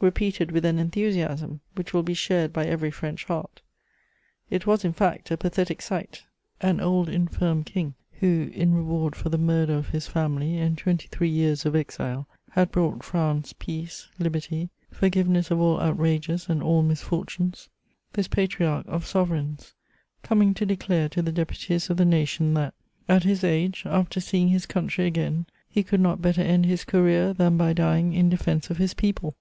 repeated 0.00 0.52
with 0.52 0.64
an 0.64 0.78
enthusiasm 0.78 1.58
which 1.74 1.92
will 1.92 2.04
be 2.04 2.14
shared 2.14 2.52
by 2.52 2.64
every 2.64 2.92
French 2.92 3.24
heart" 3.24 3.60
It 4.48 4.64
was, 4.64 4.84
in 4.84 4.92
fact, 4.92 5.32
a 5.32 5.36
pathetic 5.36 5.82
sight: 5.82 6.22
an 6.60 6.78
old, 6.78 7.08
infirm 7.08 7.64
King 7.64 7.94
who, 8.20 8.52
in 8.54 8.72
reward 8.72 9.16
for 9.16 9.30
the 9.30 9.36
murder 9.36 9.74
of 9.74 9.88
his 9.88 10.06
family 10.06 10.58
and 10.58 10.78
twenty 10.78 11.08
three 11.08 11.28
years 11.28 11.66
of 11.66 11.74
exile, 11.74 12.28
had 12.50 12.70
brought 12.70 13.02
France 13.02 13.52
peace, 13.58 14.06
liberty, 14.16 14.70
forgiveness 14.92 15.50
of 15.50 15.58
all 15.60 15.80
outrages 15.80 16.48
and 16.48 16.62
all 16.62 16.84
misfortunes; 16.84 17.68
this 18.12 18.28
patriarch 18.28 18.86
of 18.86 19.04
sovereigns 19.04 19.74
coming 20.22 20.54
to 20.54 20.64
declare 20.64 21.08
to 21.08 21.20
the 21.20 21.32
deputies 21.32 21.90
of 21.90 21.96
the 21.96 22.04
nation 22.04 22.54
that, 22.54 22.74
at 23.08 23.24
his 23.24 23.42
age, 23.42 23.82
after 23.86 24.20
seeing 24.20 24.46
his 24.50 24.66
country 24.66 25.04
again, 25.04 25.46
he 25.68 25.82
could 25.82 25.98
not 26.00 26.22
better 26.22 26.42
end 26.42 26.64
his 26.64 26.84
career 26.84 27.32
than 27.34 27.56
by 27.56 27.72
dying 27.72 28.12
in 28.12 28.28
defense 28.30 28.70
of 28.70 28.76
his 28.76 28.94
people! 28.94 29.34